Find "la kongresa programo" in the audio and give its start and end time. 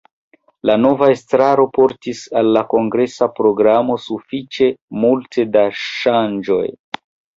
2.57-3.99